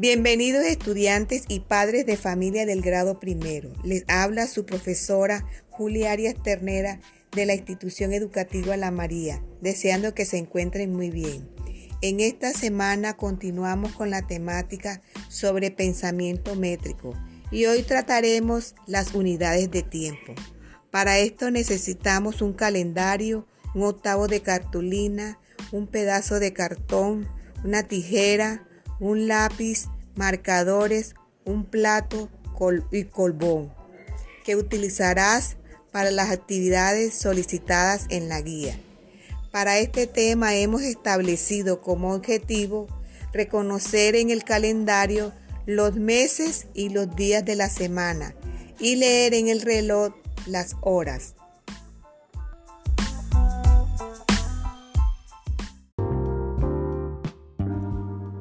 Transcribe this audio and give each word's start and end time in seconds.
Bienvenidos 0.00 0.62
estudiantes 0.62 1.42
y 1.48 1.58
padres 1.58 2.06
de 2.06 2.16
familia 2.16 2.64
del 2.66 2.82
grado 2.82 3.18
primero. 3.18 3.72
Les 3.82 4.04
habla 4.06 4.46
su 4.46 4.64
profesora 4.64 5.44
Julia 5.70 6.12
Arias 6.12 6.36
Ternera 6.40 7.00
de 7.32 7.46
la 7.46 7.54
institución 7.54 8.12
educativa 8.12 8.76
La 8.76 8.92
María, 8.92 9.42
deseando 9.60 10.14
que 10.14 10.24
se 10.24 10.36
encuentren 10.36 10.92
muy 10.92 11.10
bien. 11.10 11.50
En 12.00 12.20
esta 12.20 12.52
semana 12.52 13.16
continuamos 13.16 13.90
con 13.90 14.10
la 14.10 14.24
temática 14.24 15.02
sobre 15.28 15.72
pensamiento 15.72 16.54
métrico 16.54 17.14
y 17.50 17.66
hoy 17.66 17.82
trataremos 17.82 18.76
las 18.86 19.16
unidades 19.16 19.68
de 19.72 19.82
tiempo. 19.82 20.32
Para 20.92 21.18
esto 21.18 21.50
necesitamos 21.50 22.40
un 22.40 22.52
calendario, 22.52 23.48
un 23.74 23.82
octavo 23.82 24.28
de 24.28 24.42
cartulina, 24.42 25.40
un 25.72 25.88
pedazo 25.88 26.38
de 26.38 26.52
cartón, 26.52 27.26
una 27.64 27.82
tijera, 27.82 28.67
un 29.00 29.28
lápiz, 29.28 29.86
marcadores, 30.14 31.14
un 31.44 31.64
plato 31.64 32.28
y 32.90 33.04
colbón 33.04 33.72
que 34.44 34.56
utilizarás 34.56 35.56
para 35.92 36.10
las 36.10 36.30
actividades 36.30 37.14
solicitadas 37.14 38.06
en 38.10 38.28
la 38.28 38.40
guía. 38.40 38.78
Para 39.52 39.78
este 39.78 40.06
tema 40.06 40.54
hemos 40.56 40.82
establecido 40.82 41.80
como 41.80 42.14
objetivo 42.14 42.88
reconocer 43.32 44.16
en 44.16 44.30
el 44.30 44.44
calendario 44.44 45.32
los 45.66 45.94
meses 45.96 46.66
y 46.74 46.88
los 46.88 47.14
días 47.14 47.44
de 47.44 47.56
la 47.56 47.68
semana 47.68 48.34
y 48.78 48.96
leer 48.96 49.34
en 49.34 49.48
el 49.48 49.60
reloj 49.60 50.14
las 50.46 50.76
horas. 50.80 51.34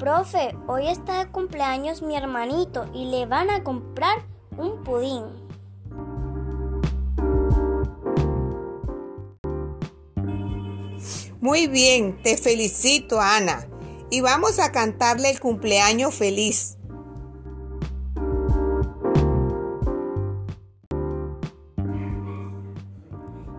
Profe, 0.08 0.56
hoy 0.68 0.88
está 0.88 1.26
de 1.26 1.32
cumpleaños 1.32 2.02
mi 2.02 2.16
hermanito 2.16 2.90
y 2.94 3.12
le 3.12 3.26
van 3.26 3.50
a 3.50 3.62
comprar 3.66 4.26
un 4.58 4.82
pudín. 4.82 5.26
Muy 11.42 11.68
bien, 11.68 12.22
te 12.22 12.38
felicito 12.38 13.20
Ana. 13.20 13.68
Y 14.10 14.22
vamos 14.22 14.60
a 14.60 14.72
cantarle 14.72 15.30
el 15.30 15.42
cumpleaños 15.42 16.16
feliz. 16.16 16.78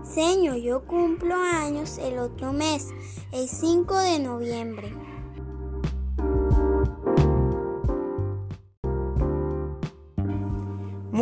Señor, 0.03 0.57
yo 0.57 0.87
cumplo 0.87 1.35
años 1.35 1.99
el 1.99 2.19
otro 2.19 2.55
mes, 2.55 2.87
el 3.33 3.51
5 3.51 3.99
de 3.99 4.19
noviembre. 4.21 5.18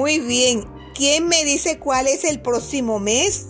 Muy 0.06 0.20
bien. 0.20 0.64
¿Quién 0.94 1.26
me 1.26 1.44
dice 1.44 1.80
cuál 1.80 2.06
es 2.06 2.22
el 2.22 2.40
próximo 2.40 3.00
mes? 3.00 3.48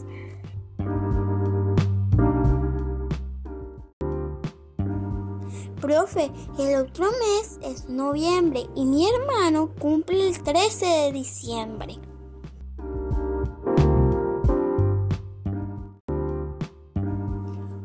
Profe, 5.82 6.30
el 6.58 6.76
otro 6.76 7.10
mes 7.10 7.58
es 7.62 7.90
noviembre 7.90 8.62
y 8.74 8.86
mi 8.86 9.06
hermano 9.06 9.74
cumple 9.78 10.28
el 10.28 10.42
13 10.42 10.86
de 10.86 11.12
diciembre. 11.12 11.96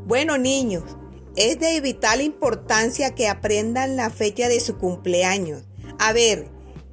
Bueno 0.05 0.38
niños, 0.38 0.86
es 1.36 1.59
de 1.59 1.81
vital 1.81 2.22
importancia 2.22 3.14
que 3.16 3.27
aprendan 3.27 3.97
la 3.97 4.09
fecha 4.09 4.47
de 4.47 4.61
su 4.61 4.77
cumpleaños. 4.77 5.64
A 5.99 6.14
ver, 6.14 6.49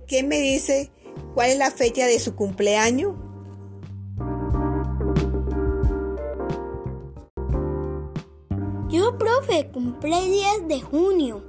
¿quién 0.09 0.27
me 0.27 0.41
dice 0.41 0.91
¿Cuál 1.35 1.51
es 1.51 1.59
la 1.59 1.71
fecha 1.71 2.07
de 2.07 2.19
su 2.19 2.35
cumpleaños? 2.35 3.15
Yo, 8.89 9.19
profe, 9.19 9.71
cumple 9.71 10.17
10 10.17 10.67
de 10.67 10.81
junio. 10.81 11.45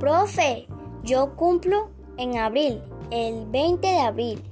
Profe, 0.00 0.66
yo 1.04 1.36
cumplo 1.36 1.90
en 2.16 2.38
abril, 2.38 2.82
el 3.10 3.46
20 3.50 3.86
de 3.86 3.98
abril. 3.98 4.42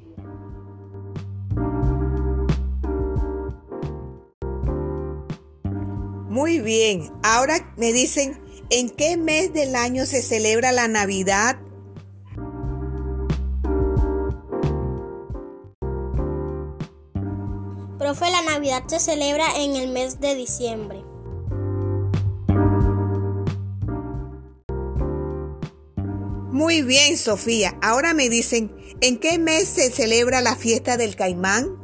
Muy 6.29 6.61
bien, 6.61 7.11
ahora 7.23 7.73
me 7.77 7.93
dicen 7.93 8.44
¿En 8.71 8.89
qué 8.89 9.17
mes 9.17 9.53
del 9.53 9.77
año 9.77 10.07
se 10.07 10.23
celebra 10.23 10.73
la 10.73 10.89
Navidad? 10.89 11.57
Profe, 17.99 18.31
la 18.31 18.43
Navidad 18.43 18.85
se 18.87 19.01
celebra 19.01 19.45
en 19.57 19.77
el 19.77 19.91
mes 19.91 20.21
de 20.21 20.35
diciembre. 20.35 21.05
Muy 26.51 26.83
bien, 26.83 27.19
Sofía. 27.19 27.77
Ahora 27.83 28.15
me 28.15 28.29
dicen, 28.29 28.75
¿en 29.01 29.19
qué 29.19 29.39
mes 29.39 29.69
se 29.69 29.91
celebra 29.91 30.41
la 30.41 30.57
fiesta 30.57 30.97
del 30.97 31.17
caimán? 31.17 31.84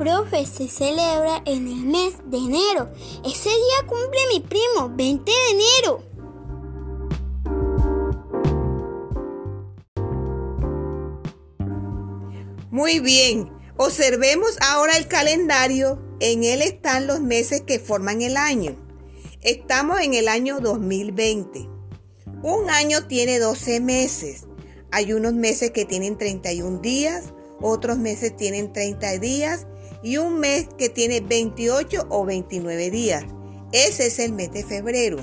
Profe, 0.00 0.46
se 0.46 0.66
celebra 0.66 1.42
en 1.44 1.68
el 1.68 1.84
mes 1.84 2.14
de 2.24 2.38
enero. 2.38 2.90
Ese 3.22 3.50
día 3.50 3.86
cumple 3.86 4.20
mi 4.32 4.40
primo, 4.40 4.88
20 4.96 5.30
de 5.30 5.50
enero. 5.50 6.02
Muy 12.70 13.00
bien, 13.00 13.52
observemos 13.76 14.56
ahora 14.62 14.96
el 14.96 15.06
calendario. 15.06 16.00
En 16.20 16.44
él 16.44 16.62
están 16.62 17.06
los 17.06 17.20
meses 17.20 17.60
que 17.60 17.78
forman 17.78 18.22
el 18.22 18.38
año. 18.38 18.76
Estamos 19.42 20.00
en 20.00 20.14
el 20.14 20.28
año 20.28 20.60
2020. 20.60 21.68
Un 22.42 22.70
año 22.70 23.06
tiene 23.06 23.38
12 23.38 23.80
meses. 23.80 24.46
Hay 24.92 25.12
unos 25.12 25.34
meses 25.34 25.72
que 25.72 25.84
tienen 25.84 26.16
31 26.16 26.78
días, 26.78 27.34
otros 27.60 27.98
meses 27.98 28.34
tienen 28.34 28.72
30 28.72 29.18
días 29.18 29.66
y 30.02 30.16
un 30.16 30.38
mes 30.38 30.68
que 30.78 30.88
tiene 30.88 31.20
28 31.20 32.06
o 32.08 32.24
29 32.24 32.90
días. 32.90 33.24
Ese 33.72 34.06
es 34.06 34.18
el 34.18 34.32
mes 34.32 34.52
de 34.52 34.64
febrero. 34.64 35.18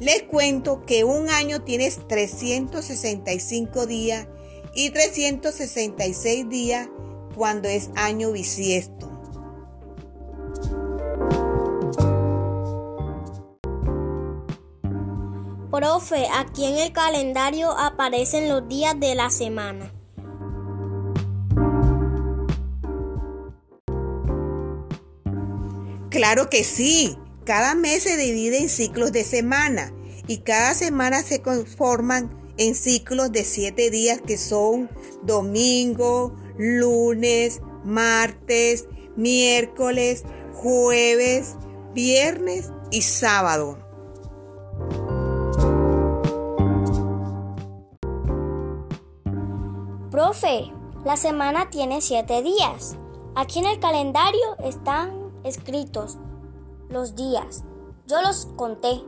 Les 0.00 0.22
cuento 0.22 0.84
que 0.84 1.04
un 1.04 1.30
año 1.30 1.62
tiene 1.62 1.90
365 1.90 3.86
días 3.86 4.28
y 4.74 4.90
366 4.90 6.48
días 6.48 6.88
cuando 7.34 7.68
es 7.68 7.90
año 7.96 8.32
bisiesto. 8.32 9.12
Profe, 15.70 16.26
aquí 16.32 16.64
en 16.64 16.78
el 16.78 16.92
calendario 16.92 17.70
aparecen 17.70 18.48
los 18.48 18.66
días 18.68 18.98
de 18.98 19.14
la 19.14 19.30
semana. 19.30 19.95
Claro 26.16 26.48
que 26.48 26.64
sí. 26.64 27.18
Cada 27.44 27.74
mes 27.74 28.04
se 28.04 28.16
divide 28.16 28.56
en 28.56 28.70
ciclos 28.70 29.12
de 29.12 29.22
semana 29.22 29.92
y 30.26 30.38
cada 30.38 30.72
semana 30.72 31.22
se 31.22 31.42
conforman 31.42 32.34
en 32.56 32.74
ciclos 32.74 33.30
de 33.32 33.44
siete 33.44 33.90
días 33.90 34.22
que 34.26 34.38
son 34.38 34.88
domingo, 35.24 36.34
lunes, 36.56 37.60
martes, 37.84 38.86
miércoles, 39.14 40.24
jueves, 40.54 41.56
viernes 41.92 42.72
y 42.90 43.02
sábado. 43.02 43.78
Profe, 50.10 50.72
la 51.04 51.18
semana 51.18 51.68
tiene 51.68 52.00
siete 52.00 52.42
días. 52.42 52.96
Aquí 53.34 53.58
en 53.58 53.66
el 53.66 53.78
calendario 53.80 54.56
están 54.64 55.25
escritos 55.46 56.18
los 56.88 57.14
días. 57.14 57.64
Yo 58.06 58.20
los 58.22 58.46
conté. 58.56 59.02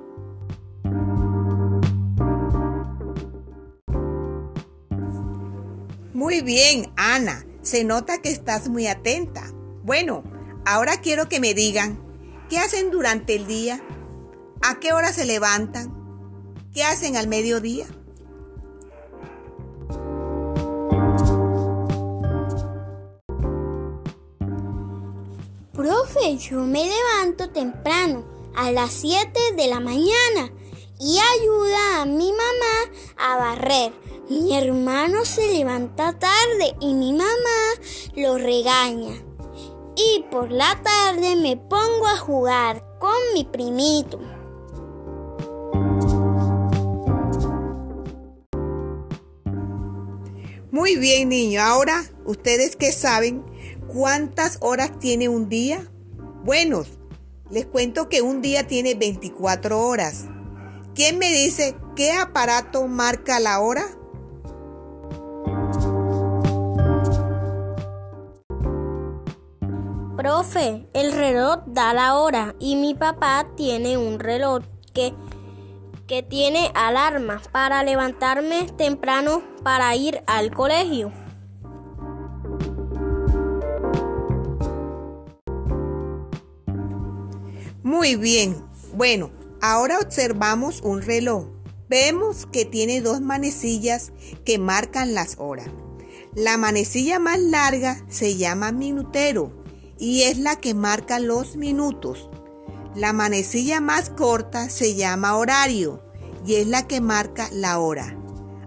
Muy 6.15 6.41
bien, 6.43 6.93
Ana. 6.97 7.45
Se 7.63 7.85
nota 7.85 8.23
que 8.23 8.31
estás 8.31 8.69
muy 8.69 8.87
atenta. 8.87 9.53
Bueno, 9.83 10.23
ahora 10.65 11.01
quiero 11.01 11.29
que 11.29 11.41
me 11.41 11.55
digan, 11.55 12.03
¿qué 12.49 12.59
hacen 12.59 12.91
durante 12.91 13.35
el 13.35 13.47
día? 13.47 13.83
¿A 14.63 14.81
qué 14.81 14.93
hora 14.93 15.13
se 15.13 15.27
levantan? 15.27 15.95
¿Qué 16.73 16.83
hacen 16.83 17.17
al 17.17 17.29
mediodía? 17.29 17.87
Profe, 25.79 26.37
yo 26.39 26.63
me 26.63 26.83
levanto 26.85 27.51
temprano, 27.51 28.25
a 28.57 28.73
las 28.73 28.91
7 28.95 29.31
de 29.57 29.69
la 29.69 29.79
mañana, 29.79 30.53
y 30.99 31.21
ayuda 31.21 32.03
a 32.03 32.05
mi 32.05 32.33
mamá 32.33 32.97
a 33.17 33.37
barrer. 33.37 33.93
Mi 34.29 34.57
hermano 34.57 35.25
se 35.25 35.53
levanta 35.53 36.19
tarde 36.19 36.75
y 36.81 36.95
mi 36.95 37.13
mamá 37.13 37.31
lo 38.17 38.39
regaña. 38.39 39.23
Y 39.95 40.25
por 40.33 40.51
la 40.51 40.83
tarde 40.83 41.37
me 41.37 41.57
pongo 41.57 42.09
a 42.09 42.17
jugar 42.17 42.83
con 42.99 43.17
mi 43.35 43.45
primito. 43.45 44.19
Muy 50.73 50.97
bien, 50.97 51.29
niño. 51.29 51.63
Ahora, 51.63 52.03
¿ustedes 52.25 52.75
qué 52.75 52.91
saben? 52.91 53.48
¿Cuántas 53.89 54.59
horas 54.61 54.99
tiene 54.99 55.31
un 55.31 55.49
día? 55.49 55.91
Bueno, 56.45 56.85
les 57.51 57.65
cuento 57.65 58.11
que 58.11 58.21
un 58.21 58.43
día 58.43 58.67
tiene 58.67 58.95
24 58.95 59.81
horas. 59.81 60.27
¿Quién 60.95 61.19
me 61.19 61.33
dice 61.33 61.75
qué 61.97 62.13
aparato 62.13 62.87
marca 62.87 63.41
la 63.41 63.61
hora? 63.61 63.87
Profe, 70.19 70.87
el 70.93 71.13
reloj 71.13 71.61
da 71.67 71.95
la 71.95 72.17
hora 72.17 72.55
y 72.59 72.77
mi 72.77 72.95
papá 72.95 73.47
tiene 73.57 73.97
un 73.97 74.19
reloj 74.19 74.65
que, 74.93 75.15
que 76.07 76.23
tiene 76.23 76.71
alarma 76.75 77.41
para 77.53 77.83
levantarme 77.83 78.67
temprano 78.77 79.43
para 79.63 79.97
ir 79.97 80.23
al 80.27 80.51
colegio. 80.51 81.11
Muy 87.89 88.17
bien. 88.17 88.55
Bueno, 88.93 89.31
ahora 89.63 89.99
observamos 89.99 90.83
un 90.83 91.01
reloj. 91.01 91.47
Vemos 91.89 92.45
que 92.45 92.67
tiene 92.67 93.01
dos 93.01 93.23
manecillas 93.23 94.13
que 94.45 94.59
marcan 94.59 95.15
las 95.15 95.37
horas. 95.39 95.69
La 96.35 96.59
manecilla 96.59 97.19
más 97.19 97.41
larga 97.41 98.05
se 98.11 98.37
llama 98.37 98.73
minutero 98.73 99.65
y 99.99 100.25
es 100.25 100.37
la 100.37 100.57
que 100.57 100.75
marca 100.75 101.19
los 101.19 101.57
minutos. 101.57 102.29
La 102.95 103.15
manecilla 103.15 103.81
más 103.81 104.11
corta 104.11 104.69
se 104.69 104.95
llama 104.95 105.39
horario 105.39 106.03
y 106.45 106.57
es 106.57 106.67
la 106.67 106.87
que 106.87 107.01
marca 107.01 107.49
la 107.53 107.79
hora. 107.79 108.19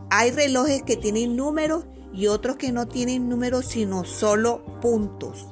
Hay 0.09 0.31
relojes 0.31 0.81
que 0.81 0.97
tienen 0.97 1.35
números 1.35 1.85
y 2.12 2.25
otros 2.25 2.56
que 2.56 2.71
no 2.71 2.88
tienen 2.88 3.29
números 3.29 3.68
sino 3.68 4.03
solo 4.03 4.65
puntos. 4.81 5.45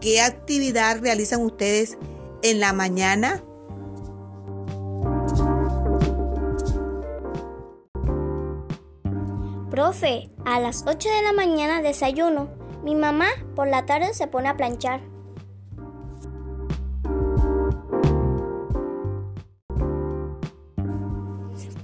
¿Qué 0.00 0.20
actividad 0.20 1.00
realizan 1.00 1.40
ustedes 1.42 1.96
en 2.42 2.60
la 2.60 2.72
mañana? 2.72 3.42
Profe, 9.70 10.30
a 10.44 10.60
las 10.60 10.84
8 10.86 11.08
de 11.08 11.22
la 11.22 11.32
mañana 11.32 11.80
desayuno. 11.80 12.50
Mi 12.82 12.94
mamá 12.94 13.28
por 13.54 13.68
la 13.68 13.86
tarde 13.86 14.14
se 14.14 14.26
pone 14.26 14.48
a 14.48 14.56
planchar. 14.56 15.00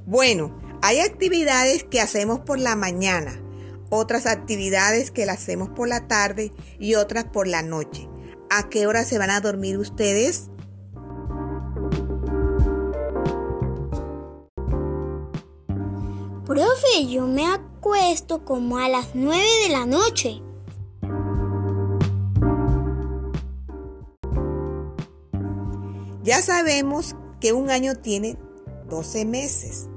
Bueno, 0.04 0.58
hay 0.82 1.00
actividades 1.00 1.84
que 1.84 2.00
hacemos 2.00 2.40
por 2.40 2.58
la 2.58 2.76
mañana, 2.76 3.40
otras 3.90 4.26
actividades 4.26 5.10
que 5.10 5.26
las 5.26 5.38
hacemos 5.38 5.68
por 5.68 5.88
la 5.88 6.06
tarde 6.06 6.52
y 6.78 6.94
otras 6.94 7.24
por 7.24 7.46
la 7.46 7.62
noche. 7.62 8.08
¿A 8.48 8.68
qué 8.68 8.86
hora 8.86 9.04
se 9.04 9.18
van 9.18 9.30
a 9.30 9.40
dormir 9.40 9.76
ustedes? 9.76 10.50
Profe, 16.44 17.06
yo 17.10 17.26
me 17.26 17.44
acuesto 17.44 18.44
como 18.44 18.78
a 18.78 18.88
las 18.88 19.14
9 19.14 19.42
de 19.64 19.68
la 19.72 19.84
noche. 19.84 20.42
Ya 26.22 26.40
sabemos 26.40 27.16
que 27.40 27.52
un 27.52 27.70
año 27.70 27.96
tiene 27.96 28.38
12 28.88 29.24
meses, 29.24 29.88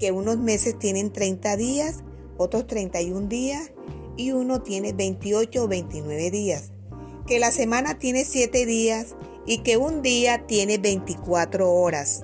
que 0.00 0.10
unos 0.10 0.38
meses 0.38 0.76
tienen 0.76 1.12
30 1.12 1.56
días, 1.56 2.02
otros 2.36 2.66
31 2.66 3.28
días 3.28 3.70
y 4.16 4.32
uno 4.32 4.60
tiene 4.60 4.92
28 4.92 5.64
o 5.64 5.68
29 5.68 6.30
días 6.32 6.72
que 7.26 7.38
la 7.38 7.50
semana 7.50 7.98
tiene 7.98 8.24
7 8.24 8.66
días 8.66 9.14
y 9.46 9.58
que 9.58 9.76
un 9.76 10.02
día 10.02 10.46
tiene 10.46 10.78
24 10.78 11.70
horas. 11.70 12.22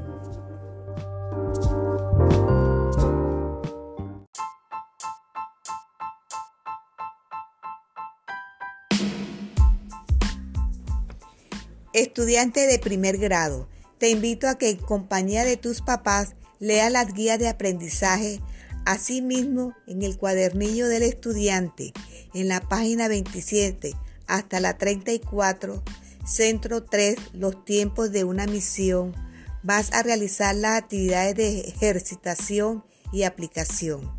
Estudiante 11.92 12.66
de 12.66 12.78
primer 12.78 13.18
grado, 13.18 13.68
te 13.98 14.10
invito 14.10 14.48
a 14.48 14.56
que 14.56 14.70
en 14.70 14.76
compañía 14.76 15.44
de 15.44 15.56
tus 15.56 15.80
papás 15.80 16.36
leas 16.60 16.92
las 16.92 17.12
guías 17.12 17.40
de 17.40 17.48
aprendizaje, 17.48 18.40
asimismo 18.84 19.74
en 19.88 20.02
el 20.02 20.16
cuadernillo 20.16 20.86
del 20.86 21.02
estudiante, 21.02 21.92
en 22.34 22.48
la 22.48 22.60
página 22.60 23.08
27 23.08 23.96
hasta 24.28 24.60
la 24.60 24.78
34, 24.78 25.82
Centro 26.24 26.84
3, 26.84 27.16
los 27.32 27.64
tiempos 27.64 28.12
de 28.12 28.24
una 28.24 28.46
misión, 28.46 29.14
vas 29.62 29.92
a 29.92 30.02
realizar 30.02 30.54
las 30.54 30.82
actividades 30.82 31.34
de 31.34 31.60
ejercitación 31.60 32.84
y 33.12 33.22
aplicación. 33.22 34.12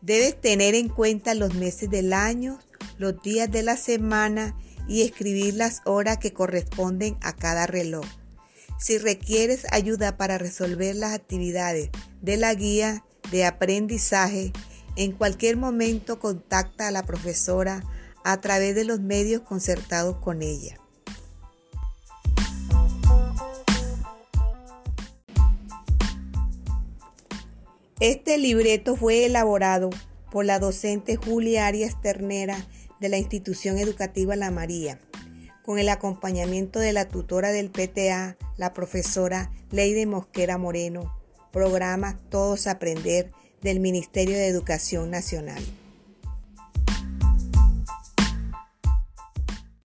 Debes 0.00 0.40
tener 0.40 0.74
en 0.74 0.88
cuenta 0.88 1.34
los 1.34 1.54
meses 1.54 1.90
del 1.90 2.12
año, 2.12 2.58
los 2.98 3.20
días 3.22 3.50
de 3.50 3.62
la 3.62 3.76
semana 3.76 4.56
y 4.86 5.02
escribir 5.02 5.54
las 5.54 5.80
horas 5.84 6.18
que 6.18 6.32
corresponden 6.32 7.16
a 7.20 7.34
cada 7.34 7.66
reloj. 7.66 8.04
Si 8.78 8.98
requieres 8.98 9.66
ayuda 9.72 10.16
para 10.16 10.38
resolver 10.38 10.94
las 10.94 11.14
actividades 11.14 11.90
de 12.20 12.36
la 12.36 12.54
guía 12.54 13.04
de 13.32 13.44
aprendizaje, 13.44 14.52
en 14.96 15.12
cualquier 15.12 15.56
momento 15.56 16.18
contacta 16.18 16.88
a 16.88 16.90
la 16.90 17.04
profesora 17.04 17.82
a 18.28 18.42
través 18.42 18.74
de 18.74 18.84
los 18.84 19.00
medios 19.00 19.40
concertados 19.40 20.16
con 20.16 20.42
ella. 20.42 20.78
Este 28.00 28.36
libreto 28.36 28.96
fue 28.96 29.24
elaborado 29.24 29.88
por 30.30 30.44
la 30.44 30.58
docente 30.58 31.16
Julia 31.16 31.66
Arias 31.66 32.02
Ternera 32.02 32.66
de 33.00 33.08
la 33.08 33.16
institución 33.16 33.78
educativa 33.78 34.36
La 34.36 34.50
María, 34.50 35.00
con 35.64 35.78
el 35.78 35.88
acompañamiento 35.88 36.80
de 36.80 36.92
la 36.92 37.08
tutora 37.08 37.50
del 37.50 37.70
PTA, 37.70 38.36
la 38.58 38.74
profesora 38.74 39.50
Leide 39.70 40.04
Mosquera 40.04 40.58
Moreno, 40.58 41.18
programa 41.50 42.20
Todos 42.28 42.66
Aprender 42.66 43.32
del 43.62 43.80
Ministerio 43.80 44.36
de 44.36 44.48
Educación 44.48 45.10
Nacional. 45.10 45.64